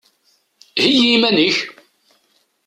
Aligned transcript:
Heyyi 0.79 1.03
iman-ik! 1.15 1.57